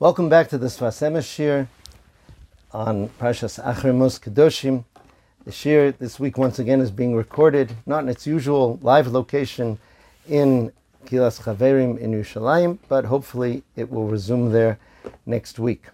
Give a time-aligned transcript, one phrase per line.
[0.00, 1.66] Welcome back to the Sfas Emes Shir
[2.70, 4.84] on Parshas Achrei Kedoshim.
[5.44, 9.76] The Shir this week once again is being recorded, not in its usual live location
[10.28, 10.70] in
[11.04, 14.78] Kilas Chaverim in Yerushalayim, but hopefully it will resume there
[15.26, 15.86] next week.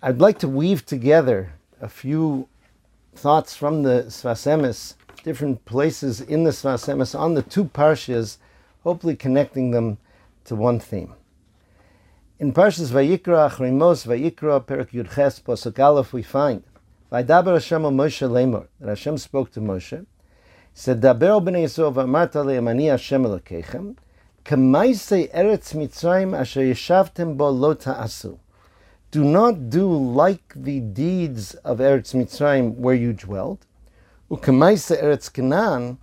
[0.00, 2.48] I'd like to weave together a few
[3.14, 8.38] thoughts from the Sfas Emes, different places in the Sfas Emes on the two parshas,
[8.84, 9.98] hopefully connecting them
[10.46, 11.12] to one theme.
[12.40, 16.62] In Parshas Vayikra, Acharei Mos, Vayikra, Perak Yud Ches, Posuk Aleph, we find,
[17.12, 20.06] Vaydaber Hashem Moshe Lemor, that Hashem spoke to Moshe,
[20.72, 23.94] said, Daber b'nei Yisrael v'amarta le'em ani Hashem elokechem,
[24.46, 28.38] k'maisei eretz Mitzrayim asher yeshavtem bo lo ta'asu.
[29.10, 33.66] Do not do like the deeds of Eretz Mitzrayim where you dwelled,
[34.30, 35.98] u'k'maisei eretz Canaan,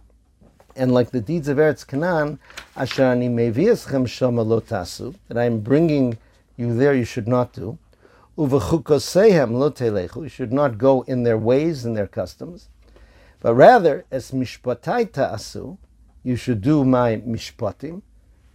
[0.75, 2.37] and like the deeds of Eretz Canaan,
[2.75, 6.19] asher ani meviaschem shama lo ta'asu, that I am bringing
[6.57, 7.77] you there you should not do.
[8.37, 12.69] Uvachukosehem lo you should not go in their ways and their customs.
[13.39, 15.77] But rather, as mishpatai ta'asu,
[16.23, 18.01] you should do my mishpatim,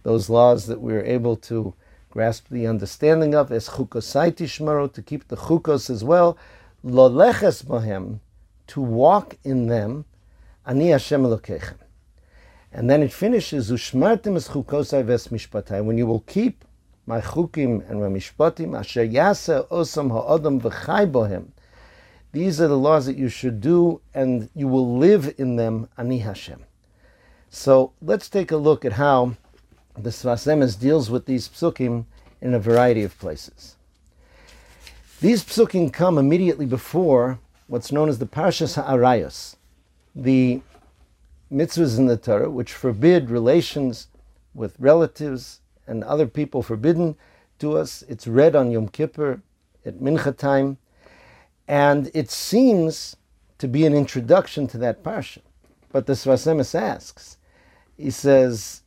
[0.03, 1.73] those laws that we are able to
[2.11, 6.37] grasp the understanding of, as chukosai tishmaro, to keep the chukos as well,
[6.83, 8.19] lo leches bohem,
[8.67, 10.05] to walk in them,
[10.65, 11.25] ani Hashem.
[12.71, 16.65] And then it finishes, ushmartim es chukosai ves mishpatai, when you will keep
[17.05, 21.47] my chukim and my mishpatim, asher yasa osam ha'odam v'chai bohem.
[22.31, 26.19] These are the laws that you should do, and you will live in them, ani
[26.19, 26.65] Hashem.
[27.49, 29.35] So let's take a look at how
[29.95, 32.05] the Sfas Emes deals with these psukim
[32.41, 33.75] in a variety of places.
[35.21, 39.55] These psukim come immediately before what's known as the Parshas Ha'arayos,
[40.15, 40.61] the
[41.51, 44.07] mitzvahs in the Torah which forbid relations
[44.55, 47.15] with relatives and other people forbidden
[47.59, 48.03] to us.
[48.07, 49.41] It's read on Yom Kippur
[49.85, 50.77] at Mincha time,
[51.67, 53.15] and it seems
[53.57, 55.39] to be an introduction to that parsha.
[55.91, 57.37] But the Sfas Emes asks,
[57.97, 58.81] he says,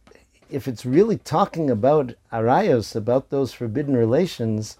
[0.51, 4.77] if it's really talking about arayos, about those forbidden relations,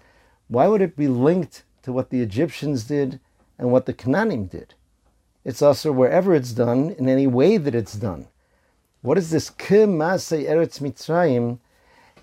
[0.47, 3.19] why would it be linked to what the Egyptians did
[3.57, 4.73] and what the Canaanim did?
[5.43, 8.27] It's also wherever it's done, in any way that it's done.
[9.01, 11.59] What is this K'masei Eretz Mitzrayim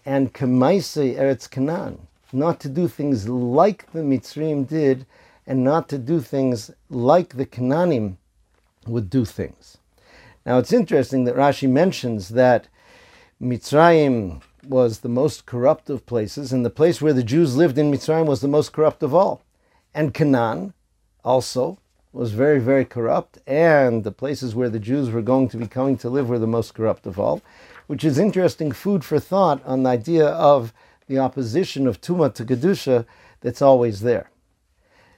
[0.05, 2.07] and K'maisei Eretz Canaan?
[2.33, 5.07] Not to do things like the Mitzrayim did,
[5.47, 8.17] and not to do things like the Canaanim
[8.87, 9.79] would do things.
[10.45, 12.69] Now it's interesting that Rashi mentions that
[13.41, 17.91] Mitzrayim was the most corrupt of places, and the place where the Jews lived in
[17.91, 19.43] Mitzrayim was the most corrupt of all.
[19.95, 20.75] And Canaan
[21.25, 21.79] also
[22.13, 25.97] was very, very corrupt, and the places where the Jews were going to be coming
[25.99, 27.43] to live were the most corrupt of all,
[27.87, 30.73] which is interesting food for thought on the idea of
[31.07, 33.05] the opposition of Tuma to Kedusha
[33.41, 34.31] that's always there.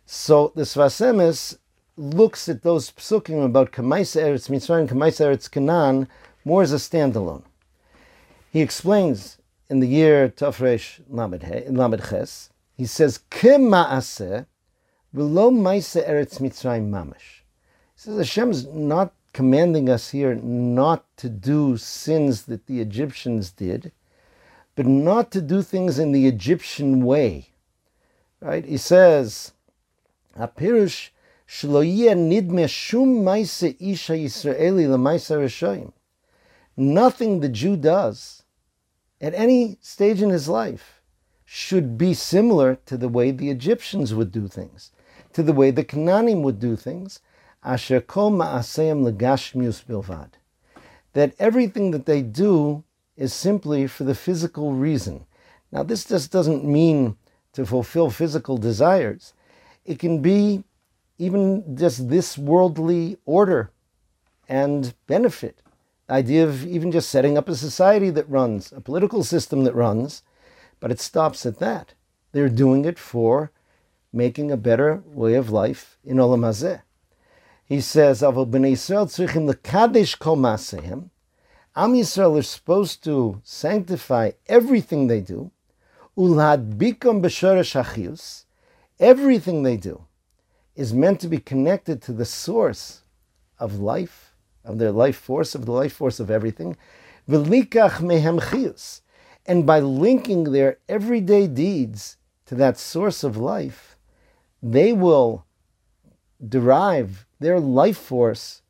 [0.04, 1.59] So the Sfas Emes
[1.97, 6.09] looks at those psukim about Kamaisa Eretz Mitzrayim, Kamaisa Eretz Canaan
[6.44, 7.44] more as a standalone.
[8.50, 9.38] He explains
[9.69, 14.47] in the year Tafresh Lamed Ches, he says, K'ma'aseh
[15.15, 17.43] v'lo Maisa Eretz Mitzrayim mamash.
[17.94, 23.92] He says Hashem's not commanding us here not to do sins that the Egyptians did,
[24.74, 27.50] but not to do things in the Egyptian way.
[28.41, 28.64] Right?
[28.64, 29.52] He says,
[30.38, 31.10] Apirush
[31.46, 35.92] nidme shum maise isha Yisraeli reshoyim.
[36.75, 38.42] Nothing the Jew does
[39.20, 41.02] at any stage in his life
[41.44, 44.92] should be similar to the way the Egyptians would do things,
[45.34, 47.20] to the way the Canaanim would do things.
[47.66, 50.31] Asher kol ma'aseyim legashmius bilvad.
[51.15, 52.84] That everything that they do
[53.16, 55.27] is simply for the physical reason.
[55.72, 57.16] Now, this just doesn't mean
[57.55, 59.34] to fulfill physical desires.
[59.84, 60.62] It can be
[61.19, 63.72] even just this worldly order
[64.49, 65.60] and benefit.
[66.06, 69.75] The idea of even just setting up a society that runs, a political system that
[69.75, 70.23] runs,
[70.79, 71.94] but it stops at that.
[72.31, 73.50] They're doing it for
[74.12, 76.82] making a better way of life in Olam Hazeh.
[77.66, 81.10] He says, "Avol b'nei Yisrael tzrichim lekadesh kol masehem."
[81.74, 85.50] Am Yisrael are supposed to sanctify everything they do,
[86.16, 88.44] ulad bikom b'shoresh achius,
[88.98, 90.04] Everything they do
[90.74, 93.02] is meant to be connected to the source
[93.58, 94.34] of life,
[94.64, 96.76] of their life force, of the life force of everything.
[97.28, 99.02] V'likach mehem chius.
[99.44, 102.16] And by linking their everyday deeds
[102.46, 103.96] to that source of life,
[104.62, 105.45] they will
[106.47, 108.62] derive their life force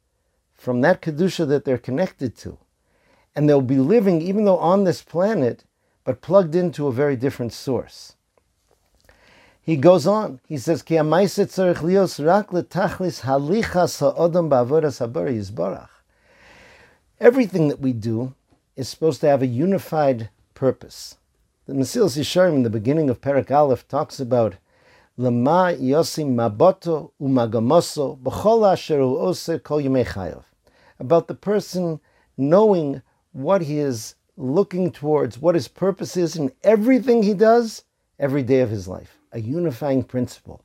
[0.55, 2.59] from that Kedusha that they're connected to.
[3.35, 5.65] And they'll be living, even though on this planet,
[6.05, 8.15] but plugged into a very different source.
[9.61, 10.41] He goes on.
[10.47, 15.89] He says, "Ki lios rak letachlis halichas ba'avodas habari yizbarach."
[17.19, 18.35] Everything that we do
[18.77, 21.17] is supposed to have a unified purpose.
[21.67, 24.55] The Mesilas Yesharim in the beginning of Perak Aleph talks about
[25.19, 30.45] Lama yosim maboto umagamoso b'chol asher ose kol.
[30.99, 32.01] About the person
[32.37, 33.01] knowing
[33.33, 37.85] what he is looking towards, what his purpose is in everything he does
[38.19, 39.19] every day of his life.
[39.33, 40.63] A unifying principle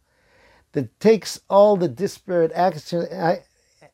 [0.74, 3.08] that takes all the disparate action,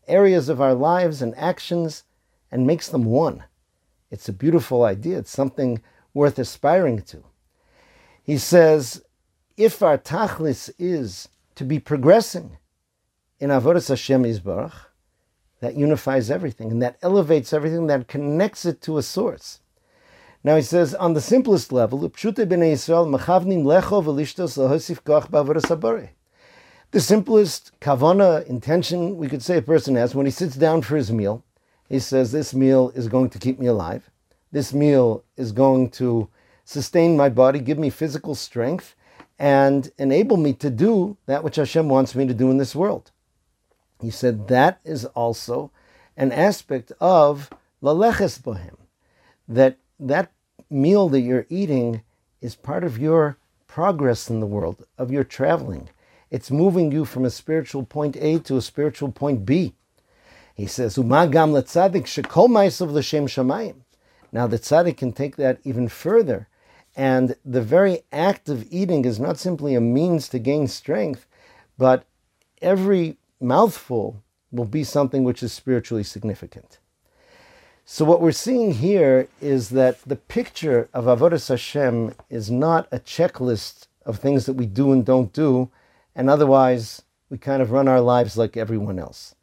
[0.08, 2.04] areas of our lives and actions
[2.52, 3.44] and makes them one.
[4.10, 5.20] It's a beautiful idea.
[5.20, 5.82] It's something
[6.14, 7.24] worth aspiring to.
[8.24, 9.04] He says,
[9.58, 12.58] if our tachlis is to be progressing
[13.40, 14.86] in avodas Hashem Yisbarach,
[15.60, 19.60] that unifies everything and that elevates everything, that connects it to a source.
[20.44, 22.12] Now he says, on the simplest level, the
[27.00, 31.12] simplest kavana intention we could say a person has when he sits down for his
[31.12, 31.44] meal,
[31.90, 34.10] he says, This meal is going to keep me alive.
[34.52, 36.30] This meal is going to
[36.64, 38.96] sustain my body, give me physical strength,
[39.40, 43.12] and enable me to do that which Hashem wants me to do in this world.
[44.02, 45.72] He said that is also
[46.16, 47.50] an aspect of
[47.82, 48.76] laleches bohem,
[49.48, 50.32] that that
[50.70, 52.02] meal that you're eating
[52.42, 53.38] is part of your
[53.68, 55.90] progress in the world, of your traveling.
[56.30, 59.74] It's moving you from a spiritual point A to a spiritual point B.
[60.56, 63.76] He says, Umagam letzadik shekol ma'asav l'shem shamayim.
[64.32, 66.48] Now the tzaddik can take that even further,
[66.98, 71.28] and the very act of eating is not simply a means to gain strength,
[71.78, 72.06] but
[72.60, 76.80] every mouthful will be something which is spiritually significant.
[77.86, 83.00] So what we're seeing here is that the picture of Avodah Hashem is not a
[83.00, 85.70] checklist of things that we do and don't do,
[86.16, 89.36] and otherwise we kind of run our lives like everyone else.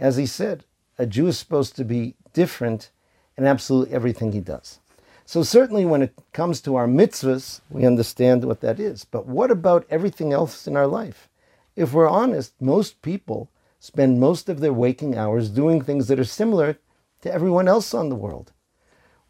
[0.00, 0.64] As he said,
[0.98, 2.90] a Jew is supposed to be different
[3.38, 4.80] in absolutely everything he does.
[5.28, 9.04] So certainly when it comes to our mitzvahs, we understand what that is.
[9.04, 11.28] But what about everything else in our life?
[11.74, 13.50] If we're honest, most people
[13.80, 16.78] spend most of their waking hours doing things that are similar
[17.22, 18.52] to everyone else on the world.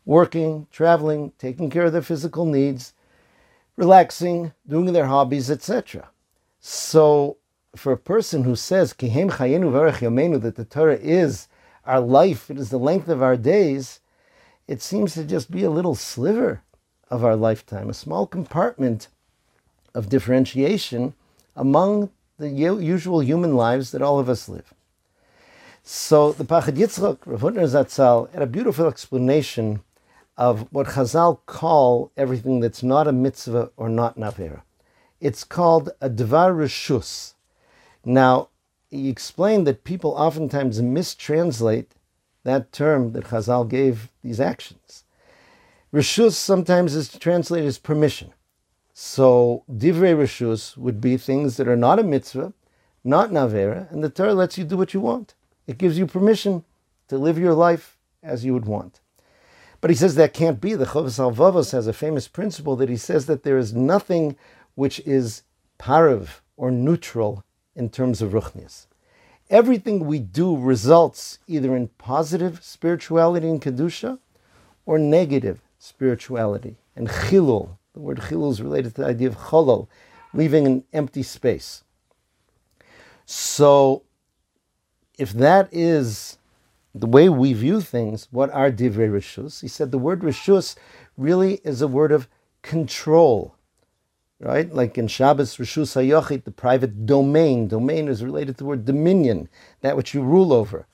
[0.05, 2.93] Working, traveling, taking care of their physical needs,
[3.77, 6.11] relaxing, doing their hobbies, etc.
[6.61, 7.39] So
[7.75, 11.49] for a person who says Chayenu Yomenu that the Torah is
[11.87, 14.01] our life, it is the length of our days,
[14.69, 16.63] it seems to just be a little sliver
[17.11, 19.09] of our lifetime, a small compartment
[19.95, 21.15] of differentiation
[21.55, 24.75] among the usual human lives that all of us live.
[25.83, 29.81] So the Pachad Yitzchak, Rav Hutner Zatzal, had a beautiful explanation
[30.37, 34.63] of what Chazal call everything that's not a mitzvah or not navera.
[35.21, 37.35] It's called a dvar rishus,
[38.07, 38.51] now,
[38.89, 41.96] he explained that people oftentimes mistranslate
[42.47, 45.05] that term that Chazal gave these actions.
[45.93, 48.33] Rishus sometimes is translated as permission.
[48.95, 52.53] So, divrei rishus would be things that are not a mitzvah,
[53.05, 55.35] not navera, and the Torah lets you do what you want.
[55.67, 56.65] It gives you permission
[57.09, 59.01] to live your life as you would want.
[59.81, 60.75] But he says that can't be.
[60.75, 64.37] The Chovos HaLevavos has a famous principle that he says that there is nothing
[64.77, 65.43] which is
[65.79, 67.45] parav or neutral
[67.75, 68.87] in terms of ruchnias.
[69.49, 74.19] Everything we do results either in positive spirituality and kedusha
[74.85, 77.77] or negative spirituality and chilul.
[77.95, 79.87] The word chilul is related to the idea of cholol,
[80.35, 81.85] leaving an empty space.
[83.25, 84.03] So,
[85.17, 86.39] if that is
[86.95, 89.61] the way we view things, what are divrei rishus?
[89.61, 90.77] He said the word rishus
[91.17, 92.29] really is a word of
[92.63, 93.56] control
[94.41, 94.73] right?
[94.73, 97.69] Like in Shabbos, Rishus HaYochit, the private domain.
[97.69, 99.49] Domain is related to the word dominion,
[99.81, 100.87] that which you rule over.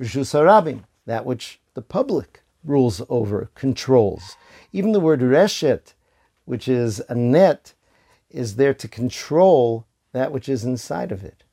[0.00, 4.36] Rishus HaRabim, that which the public rules over, controls.
[4.72, 5.94] Even the word reshet,
[6.44, 7.74] which is a net,
[8.30, 11.44] is there to control that which is inside of it.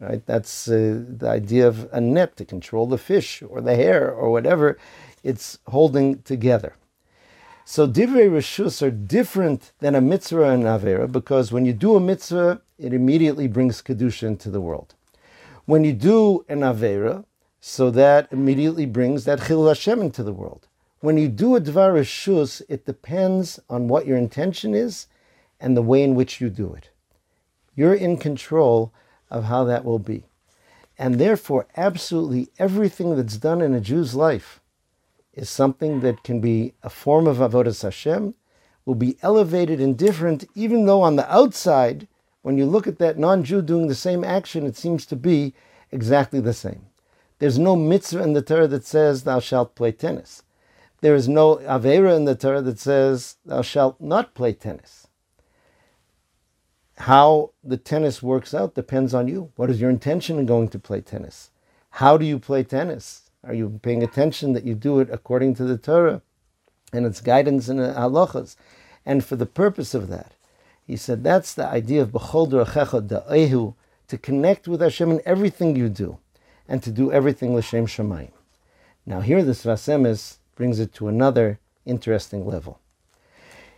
[0.00, 0.24] Right?
[0.26, 4.30] That's uh, the idea of a net to control the fish or the hair or
[4.30, 4.78] whatever
[5.22, 6.74] it's holding together.
[7.66, 12.00] So divrei rishus are different than a mitzvah and avera because when you do a
[12.00, 14.94] mitzvah, it immediately brings kedusha into the world.
[15.64, 17.24] When you do an avera,
[17.60, 20.68] so that immediately brings that chil Hashem into the world.
[21.00, 25.06] When you do a dvar rishus, it depends on what your intention is
[25.58, 26.90] and the way in which you do it.
[27.74, 28.92] You're in control
[29.30, 30.24] of how that will be.
[30.98, 34.60] And therefore, absolutely everything that's done in a Jew's life
[35.34, 38.34] is something that can be a form of avodas Hashem,
[38.84, 42.06] will be elevated and different, even though on the outside
[42.42, 45.54] when you look at that non-Jew doing the same action, it seems to be
[45.90, 46.84] exactly the same.
[47.38, 50.42] There's no mitzvah in the Torah that says thou shalt play tennis.
[51.00, 55.08] There is no avera in the Torah that says thou shalt not play tennis.
[56.98, 59.50] How the tennis works out depends on you.
[59.56, 61.50] What is your intention in going to play tennis?
[61.90, 63.23] How do you play tennis?
[63.46, 66.22] Are you paying attention that you do it according to the Torah
[66.92, 68.56] and its guidance in the halachas?
[69.04, 70.32] And for the purpose of that,
[70.86, 73.74] he said that's the idea of b'chol da'ehu,
[74.06, 76.18] to connect with Hashem in everything you do,
[76.68, 78.32] and to do everything l'shem shemayim.
[79.06, 82.80] Now here the Sfas Emes brings it to another interesting level.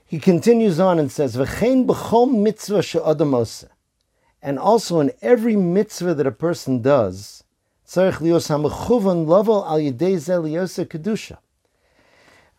[0.04, 3.68] He continues on and says, V'chein b'chol mitzvah she'adam
[4.40, 7.42] And also in every mitzvah that a person does,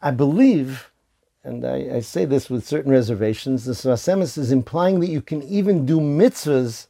[0.01, 0.89] I believe,
[1.43, 5.21] and I, I, say this with certain reservations, the Sfas Emes is implying that you
[5.21, 6.87] can even do mitzvahs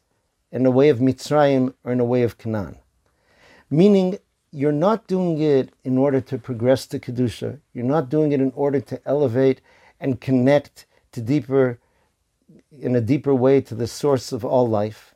[0.51, 2.77] in a way of Mitzrayim or in a way of Canaan.
[3.71, 4.19] Meaning,
[4.51, 7.59] you're not doing it in order to progress to Kedusha.
[7.73, 9.61] You're not doing it in order to elevate
[9.99, 11.79] and connect to deeper,
[12.79, 15.15] in a deeper way to the source of all life.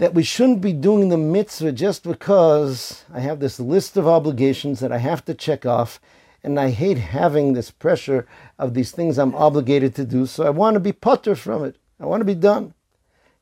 [0.00, 4.80] that we shouldn't be doing the mitzvah just because I have this list of obligations
[4.80, 6.00] that I have to check off,
[6.42, 8.26] and I hate having this pressure
[8.58, 11.76] of these things I'm obligated to do, so I want to be putter from it.
[12.00, 12.72] I want to be done.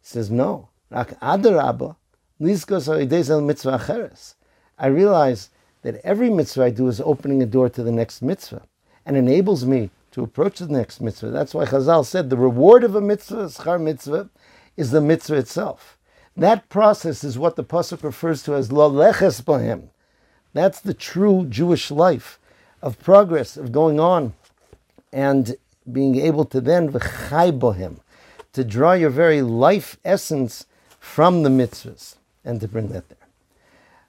[0.01, 0.71] He says, no.
[0.91, 1.07] I
[4.89, 5.51] realize
[5.83, 8.63] that every mitzvah I do is opening a door to the next mitzvah
[9.07, 11.31] and enables me to approach the next mitzvah.
[11.31, 14.29] That's why Chazal said the reward of a mitzvah, schar mitzvah,
[14.77, 15.98] is the mitzvah itself.
[16.39, 19.89] That process is what the pasuk refers to as lo leches bohem.
[20.53, 22.39] That's the true Jewish life
[22.81, 24.35] of progress, of going on,
[25.13, 25.57] and
[25.91, 27.97] being able to then v'chai bohem,
[28.53, 30.67] to draw your very life essence
[31.01, 32.15] from the mitzvahs
[32.45, 33.19] and to bring that there.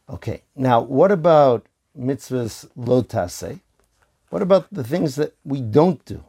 [0.07, 1.65] Okay, now what about
[1.99, 3.59] mitzvahs lotase?
[4.29, 6.23] What about the things that we don't do?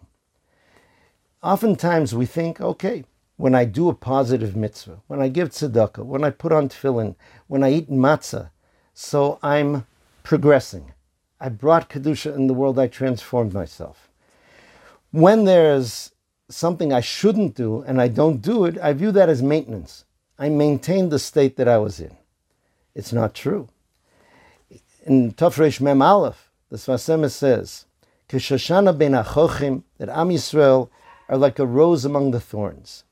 [1.43, 3.05] Oftentimes we think, okay,
[3.41, 7.15] when I do a positive mitzvah, when I give tzedakah, when I put on tefillin,
[7.47, 8.51] when I eat matzah,
[8.93, 9.87] so I'm
[10.23, 10.93] progressing.
[11.41, 12.79] I brought kedusha in the world.
[12.79, 14.11] I transformed myself.
[15.11, 16.13] When there's
[16.51, 20.05] something I shouldn't do and I don't do it, I view that as maintenance.
[20.39, 22.15] I maintain the state that I was in.
[22.95, 23.71] It's not true.
[25.07, 27.87] In Tafresh Mem Aleph, the Sfas Emes says,
[28.29, 30.91] "Kishoshana ben achochim," that Am Yisrael
[31.27, 33.05] are like a rose among the thorns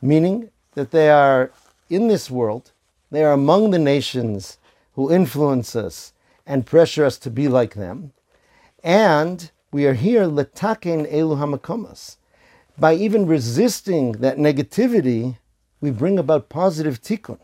[0.00, 1.50] meaning that they are
[1.90, 2.72] in this world,
[3.10, 4.58] they are among the nations
[4.94, 6.12] who influence us
[6.46, 8.12] and pressure us to be like them.
[8.82, 12.16] And we are here, letaken elu hamakomas.
[12.78, 15.36] By even resisting that negativity,
[15.80, 17.38] we bring about positive tikkun.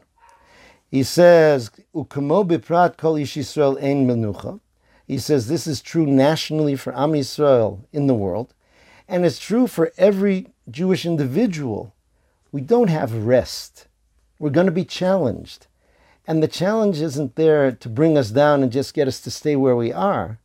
[0.91, 4.61] He says, "Ukamo biprat kol ish Yisrael ein menucha."
[5.07, 8.55] He says this is true nationally for Am Yisrael in the world,
[9.09, 11.93] and it's true for every Jewish individual
[12.55, 13.89] we don't have rest.
[14.39, 15.67] We're going to be challenged.
[16.25, 19.57] And the challenge isn't there to bring us down and just get us to stay
[19.57, 20.39] where we are.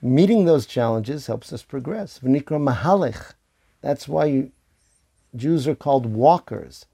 [0.00, 2.20] Meeting those challenges helps us progress.
[2.20, 3.34] V'nikra mahalech.
[3.82, 4.50] That's why you,
[5.36, 6.86] Jews are called walkers.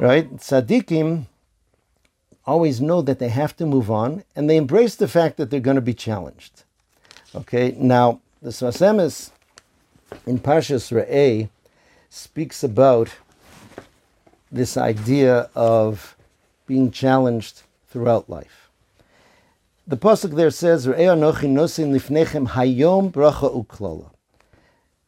[0.00, 0.36] Right?
[0.36, 1.26] Tzaddikim
[2.44, 5.60] always know that they have to move on and they embrace the fact that they're
[5.60, 6.64] going to be challenged.
[7.36, 9.30] Okay, now the Sfas Emes
[10.26, 11.48] in Parshas Re'eh
[12.10, 13.10] speaks about
[14.54, 16.16] this idea of
[16.66, 18.70] being challenged throughout life.
[19.86, 24.10] The pasuk there says, hayom bracha uklala."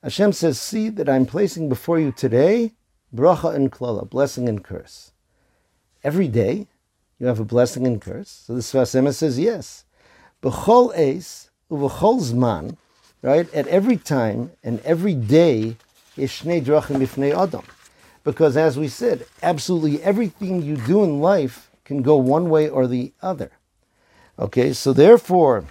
[0.02, 2.74] Hashem says, "See that I'm placing before you today
[3.14, 5.12] bracha and klala, blessing and curse.
[6.04, 6.66] Every day,
[7.18, 9.84] you have a blessing and curse." So the Sfas Emes says, "Yes,
[10.42, 12.76] b'chol eis uv'chol zman."
[13.22, 15.76] Right at every time and every day,
[16.16, 17.64] ishnei drachim ifnei adam.
[18.26, 22.88] Because as we said, absolutely everything you do in life can go one way or
[22.88, 23.52] the other.
[24.36, 25.66] Okay, so therefore,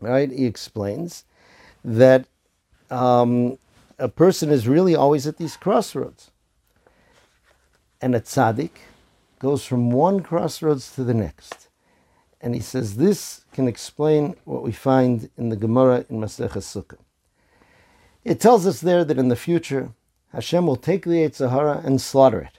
[0.00, 1.24] right, he explains
[1.84, 2.24] that
[2.90, 3.58] um,
[3.98, 6.30] a person is really always at these crossroads.
[8.00, 8.70] And a tzaddik
[9.38, 11.68] goes from one crossroads to the next.
[12.40, 16.96] And he says this can explain what we find in the Gemara in Masechah Sukkah.
[18.24, 19.90] It tells us there that in the future,
[20.32, 22.58] Hashem will take the Yetzer Hara and slaughter it.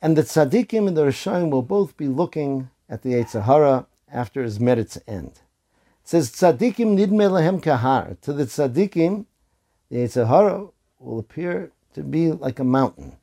[0.00, 4.42] And the tzaddikim and the Rishayim will both be looking at the Yetzer Hara after
[4.42, 5.32] his merit's end.
[5.32, 5.40] It
[6.04, 8.20] says, tzaddikim nidme lehem kahar.
[8.22, 9.26] To the tzaddikim,
[9.90, 13.16] the Yetzer Hara will appear to be like a mountain.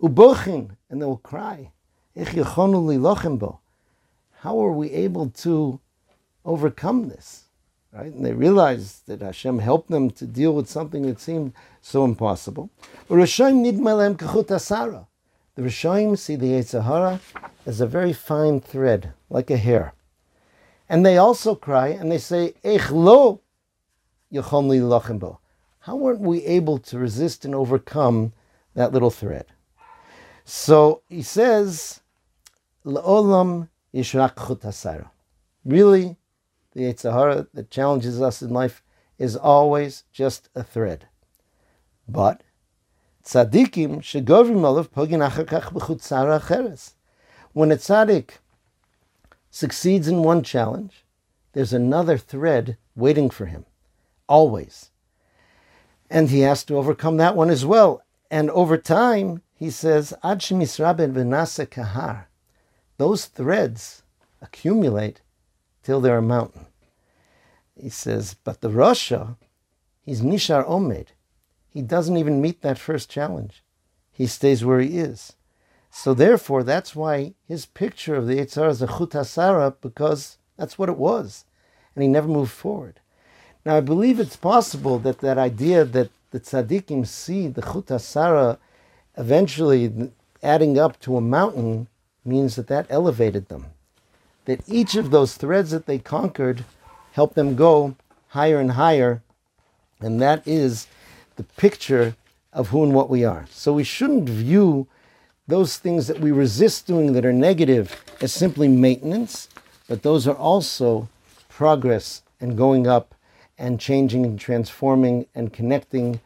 [0.00, 1.70] Ubochin, and they will cry.
[4.32, 5.80] How are we able to
[6.44, 7.44] overcome this?
[7.92, 8.12] Right?
[8.12, 12.70] And they realized that Hashem helped them to deal with something that seemed so impossible.
[13.08, 13.62] The Rishonim
[16.16, 17.20] see the Yetzer Hara
[17.66, 19.92] as a very fine thread, like a hair.
[20.88, 23.40] And they also cry and they say, lo
[25.80, 28.32] How weren't we able to resist and overcome
[28.74, 29.46] that little thread?
[30.44, 32.00] So he says,
[35.64, 36.16] Really,
[36.72, 38.82] the Yetzer Hara that challenges us in life
[39.18, 41.06] is always just a thread.
[42.08, 42.42] But
[43.24, 46.92] tzaddikim shegovrim olav pogin acheres.
[47.52, 48.30] When a tzaddik
[49.50, 51.04] succeeds in one challenge,
[51.52, 53.66] there's another thread waiting for him,
[54.28, 54.90] always.
[56.08, 58.02] And he has to overcome that one as well.
[58.30, 61.12] And over time, he says, Ad shemisraben
[61.68, 62.26] kahar.
[62.96, 64.02] Those threads
[64.40, 65.20] accumulate
[65.90, 66.66] till they're a mountain.
[67.74, 69.36] He says, but the Rasha,
[70.02, 71.08] he's Nishar Omed.
[71.68, 73.64] He doesn't even meet that first challenge.
[74.12, 75.32] He stays where he is.
[75.90, 80.88] So therefore, that's why his picture of the Yetzer is a chutasara, because that's what
[80.88, 81.44] it was.
[81.96, 83.00] And he never moved forward.
[83.64, 88.58] Now, I believe it's possible that that idea that the tzaddikim see the chutasara
[89.16, 91.88] eventually adding up to a mountain
[92.24, 93.72] means that that elevated them
[94.50, 96.64] that each of those threads that they conquered
[97.12, 97.94] helped them go
[98.30, 99.22] higher and higher.
[100.00, 100.88] And that is
[101.36, 102.16] the picture
[102.52, 103.46] of who and what we are.
[103.48, 104.88] So we shouldn't view
[105.46, 109.48] those things that we resist doing that are negative as simply maintenance,
[109.86, 111.08] but those are also
[111.48, 113.14] progress and going up
[113.56, 116.18] and changing and transforming and connecting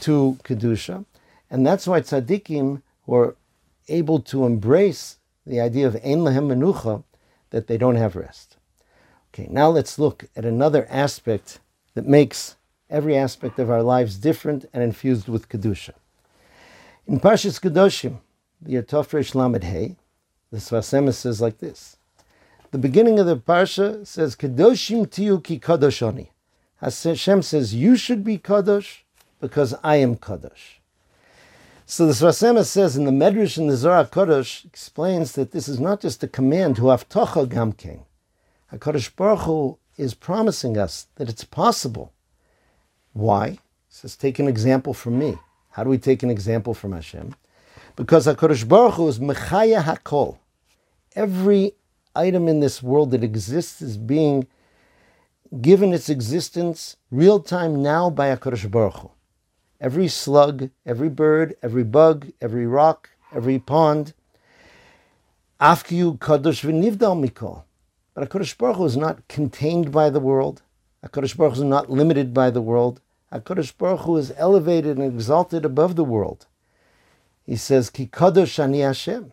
[0.00, 1.04] to Kedusha.
[1.48, 3.36] And that's why tzaddikim were
[3.86, 7.04] able to embrace the idea of Ein Lahem Menucha
[7.50, 8.56] that they don't have rest.
[9.32, 11.60] Okay, now let's look at another aspect
[11.94, 12.56] that makes
[12.90, 15.92] every aspect of our lives different and infused with Kedusha.
[17.06, 18.18] In Parshas Kedoshim,
[18.60, 19.96] the Yatofresh Lamed Hey,
[20.50, 21.96] the Sfas Emes says like this.
[22.70, 26.28] The beginning of the Parsha says, Kedoshim tiyu ki kadoshoni.
[26.80, 29.00] Hashem says, you should be kadosh
[29.40, 30.77] because I am kadosh.
[31.90, 35.68] So the Sfas Emes says in the Medrash in the Zohar Kodesh explains that this
[35.68, 38.00] is not just a command to Avtocha Gamkein.
[38.70, 42.12] HaKadosh Baruch Hu is promising us that it's possible.
[43.14, 43.52] Why?
[43.52, 45.38] He says, take an example from me.
[45.70, 47.34] How do we take an example from Hashem?
[47.96, 50.36] Because HaKadosh Baruch Hu is Mechaya HaKol.
[51.16, 51.72] Every
[52.14, 54.46] item in this world that exists is being
[55.62, 59.10] given its existence real time now by HaKadosh Baruch Hu
[59.80, 64.12] every slug, every bird, every bug, every rock, every pond.
[65.60, 67.64] Afkiyu kadosh v'nivdal mikol.
[68.14, 70.62] But HaKadosh Baruch Hu is not contained by the world.
[71.04, 73.00] HaKadosh Baruch Hu is not limited by the world.
[73.32, 76.46] HaKadosh Baruch Hu is elevated and exalted above the world.
[77.44, 79.32] He says, Ki kadosh ani Hashem.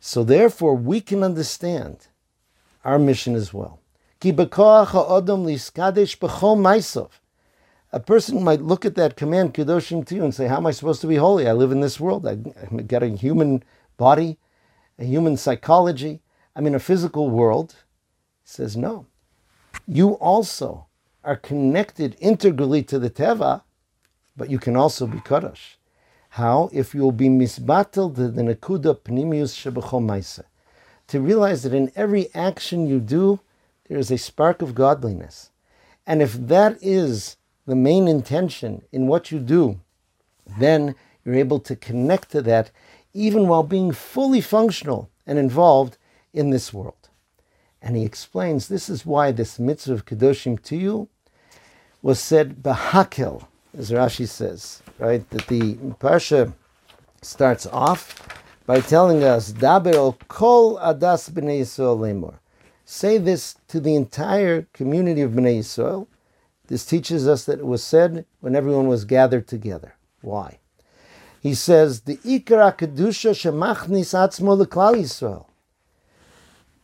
[0.00, 2.08] So therefore, we can understand
[2.84, 3.80] our mission as well.
[4.20, 7.10] Ki ha'odom liskadesh b'chol maisov
[7.94, 10.72] a person might look at that command, Kedoshim to you, and say, How am I
[10.72, 11.48] supposed to be holy?
[11.48, 12.26] I live in this world.
[12.26, 13.62] I, I got a human
[13.96, 14.36] body,
[14.98, 16.20] a human psychology.
[16.56, 17.76] I'm in a physical world.
[18.42, 19.06] He says, No.
[19.86, 20.86] You also
[21.22, 23.62] are connected integrally to the Teva,
[24.36, 25.76] but you can also be Kadosh.
[26.30, 26.70] How?
[26.72, 30.44] If you'll be misbatel to the Nakuda Pnimius Shebechol
[31.06, 33.38] To realize that in every action you do,
[33.88, 35.50] there is a spark of godliness.
[36.04, 39.80] And if that is the main intention in what you do,
[40.58, 42.70] then you're able to connect to that
[43.12, 45.96] even while being fully functional and involved
[46.32, 47.08] in this world.
[47.80, 51.08] And he explains this is why this mitzvah of Kedoshim to you
[52.02, 53.46] was said Bahakel,
[53.76, 55.28] as Rashi says, right?
[55.30, 56.52] That the Parsha
[57.22, 58.28] starts off
[58.66, 62.34] by telling us, Daber kol adas b'nei Yisrael lemor.
[62.84, 66.06] Say this to the entire community of Bnei Yisrael,
[66.66, 69.94] this teaches us that it was said when everyone was gathered together.
[70.22, 70.58] Why?
[71.40, 75.46] He says, the Ikara Kedusha Shemachnis Atzmo L'Klal Yisrael.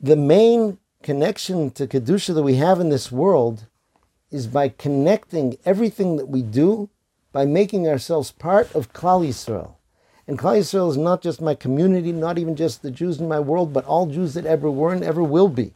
[0.00, 3.66] The main connection to Kedusha that we have in this world
[4.30, 6.90] is by connecting everything that we do
[7.32, 9.74] by making ourselves part of Klal Yisrael.
[10.26, 13.40] And Klal Yisrael is not just my community, not even just the Jews in my
[13.40, 15.72] world, but all Jews that ever were and ever will be.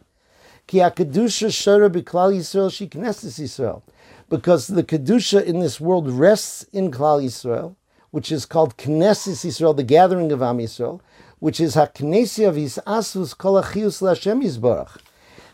[0.67, 3.83] Ki kedusha shara b'Klal Yisrael Yisrael.
[4.29, 7.77] Because the kedusha in this world rests in Klal Yisrael,
[8.11, 11.01] which is called Knesset Yisrael, the gathering of Am Yisrael,
[11.41, 14.99] which is HaKnessia of Yisasus Kol Achius Lashem Yisbarach,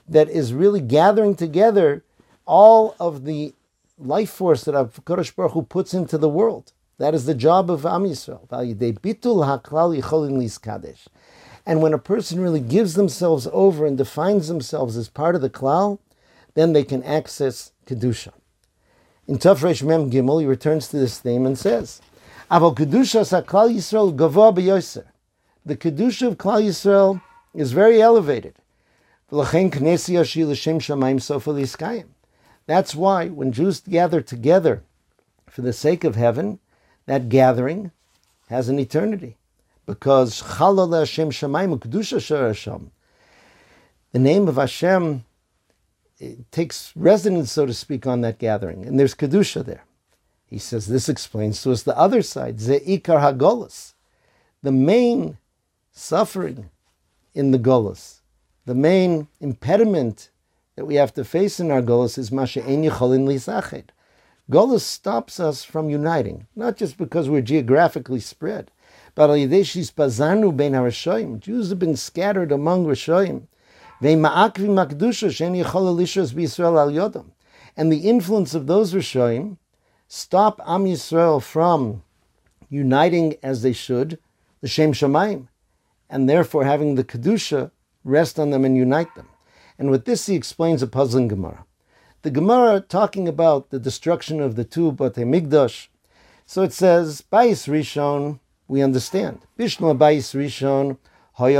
[0.09, 2.05] that is really gathering together
[2.47, 3.55] all of the
[3.99, 6.73] life force that Hakadosh Baruch Hu puts into the world.
[6.99, 8.47] That is the job of Am Yisrael.
[11.67, 15.51] And when a person really gives themselves over and defines themselves as part of the
[15.51, 15.99] klal,
[16.55, 18.33] then they can access kedusha.
[19.31, 22.01] In Tafresh Mem Gimel, he returns to this theme and says,
[22.51, 25.05] "Aval kedusha saklal Yisrael gava b'yoser."
[25.65, 27.23] The kedusha of Klal Yisrael
[27.55, 28.57] is very elevated.
[32.67, 34.83] That's why when Jews gather together
[35.47, 36.59] for the sake of heaven,
[37.07, 37.93] that gathering
[38.49, 39.37] has an eternity.
[39.87, 40.41] Because
[44.13, 45.25] The name of Hashem
[46.51, 49.85] takes residence, so to speak, on that gathering, and there's Kedusha there.
[50.47, 53.95] He says this explains to us the other side, Ze'ikar HaGolas.
[54.63, 55.39] The main
[55.93, 56.71] suffering
[57.35, 58.21] in the Golas,
[58.67, 60.31] the main impediment
[60.77, 63.91] that we have to face in our Golas is Masha Ein Yicholin Lisached.
[64.51, 68.71] Golas stops us from uniting, not just because we're geographically spread,
[69.15, 69.55] but Jews
[71.71, 73.47] have been scattered among Rishoyim.
[74.03, 74.25] And
[77.93, 79.57] the influence of those Rishoyim
[80.09, 82.03] stop Am Yisrael from
[82.71, 84.19] uniting as they should,
[84.61, 85.49] the Shem Shemaim,
[86.09, 87.71] and therefore having the Kedusha
[88.03, 89.29] rest on them and unite them.
[89.79, 91.65] And with this, he explains a puzzling Gemara.
[92.23, 95.89] The Gemara talking about the destruction of the two Batei Mikdash.
[96.47, 99.41] So it says, Bais Rishon, we understand.
[99.59, 100.99] Bishma Bais Rishon,
[101.41, 101.55] They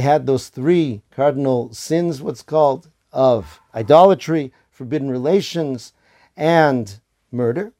[0.00, 5.92] had those three cardinal sins, what's called, of idolatry, forbidden relations,
[6.36, 6.98] and
[7.30, 7.72] murder.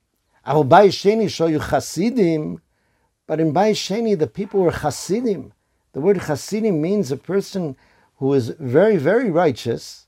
[0.45, 0.95] But in Bais
[3.77, 5.53] Sheni, the people were Chasidim.
[5.93, 7.77] The word Chasidim means a person
[8.19, 10.07] who is very, very righteous,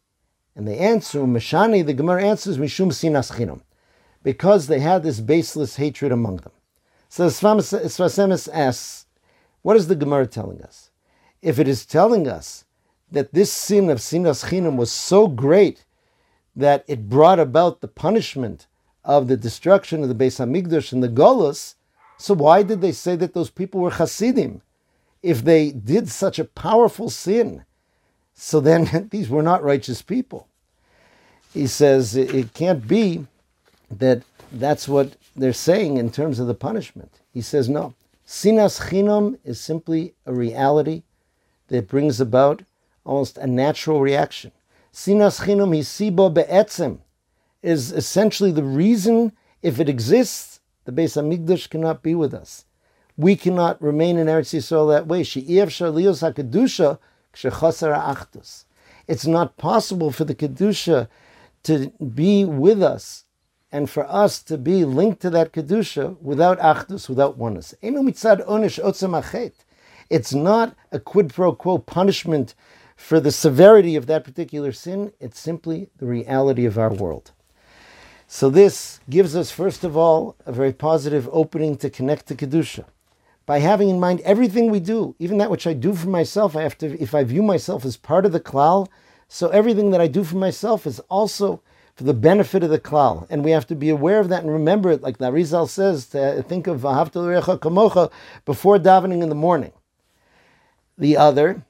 [0.55, 3.63] and they answer, Mashani, the Gemara answers, Mishum Sinas Chinam,
[4.23, 6.53] because they had this baseless hatred among them.
[7.15, 9.07] So Sfas Emes asks,
[9.63, 10.91] what is the Gemara telling us?
[11.43, 12.65] If it is telling us
[13.09, 15.85] that this sin of Sinas Chinam was so great
[16.57, 18.67] that it brought about the punishment
[19.05, 21.77] of the destruction of the Beis Hamikdash and the Golos,
[22.19, 24.61] so why did they say that those people were Hasidim?
[25.23, 27.65] If they did such a powerful sin,
[28.35, 30.49] so then these were not righteous people.
[31.53, 33.29] He says it can't be
[33.89, 34.25] that
[34.59, 37.21] that's what they're saying in terms of the punishment.
[37.33, 37.95] He says no.
[38.27, 41.03] Sinas chinam is simply a reality
[41.69, 42.63] that brings about
[43.05, 44.53] almost a natural reaction.
[44.93, 46.99] Sinas chinam hisibo be'etzem
[47.63, 52.65] is essentially the reason, if it exists, the Beis Hamikdash cannot be with us.
[53.17, 55.23] We cannot remain in Eretz Yisrael that way.
[55.23, 56.99] She'iev shaliyos hakadusha
[59.07, 61.09] it's not possible for the Kedusha
[61.65, 63.24] to be with us
[63.75, 67.75] and for us to be linked to that Kedusha without Achdus, without oneness.
[70.11, 72.55] It's not a quid pro quo punishment
[72.95, 77.33] for the severity of that particular sin, it's simply the reality of our world.
[78.29, 82.85] So, this gives us, first of all, a very positive opening to connect to Kedusha
[83.45, 86.63] by having in mind everything we do, even that which I do for myself, I
[86.63, 88.87] have to, if I view myself as part of the klal,
[89.27, 91.61] so everything that I do for myself is also
[91.95, 93.27] for the benefit of the klal.
[93.31, 96.07] And we have to be aware of that and remember it, like the Arizal says,
[96.07, 98.11] to think of Ahavta Kamocha
[98.45, 99.73] before davening in the morning.
[100.99, 101.65] The other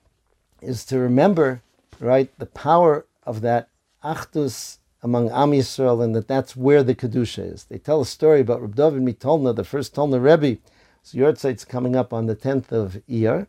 [0.61, 1.63] is to remember,
[2.01, 3.69] right, the power of that
[4.03, 7.65] achdus among Am Yisrael, and that that's where the kedusha is.
[7.65, 10.61] They tell a story about Reb David Mitolna, the first Tolna Rebbe,
[11.03, 13.47] so Yortzeit's coming up on the 10th of Iyar,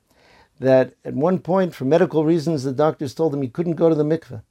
[0.60, 3.96] that at one point, for medical reasons, the doctors told him he couldn't go to
[3.96, 4.42] the mikveh.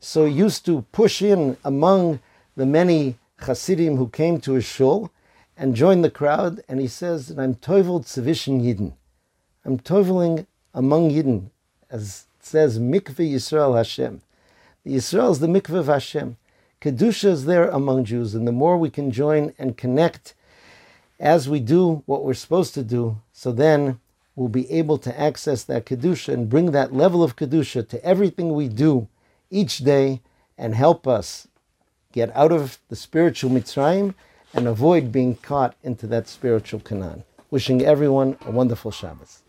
[0.00, 2.20] So he used to push in among
[2.56, 5.10] the many Hasidim who came to his shul
[5.56, 8.92] and join the crowd, and he says that I'm toivel tzvishin yidden.
[9.64, 11.50] I'm toiveling among yidden,
[11.90, 14.22] as it says, mikveh Yisrael Hashem.
[14.84, 16.36] The Yisrael is the mikveh of Hashem.
[16.80, 20.34] Kedusha is there among Jews, and the more we can join and connect
[21.18, 23.98] as we do what we're supposed to do, so then
[24.36, 28.54] we'll be able to access that Kedusha and bring that level of Kedusha to everything
[28.54, 29.08] we do
[29.50, 30.20] each day
[30.56, 31.48] and help us
[32.12, 34.14] get out of the spiritual Mitzrayim
[34.54, 37.24] and avoid being caught into that spiritual Canaan.
[37.50, 39.42] Wishing everyone a wonderful Shabbos.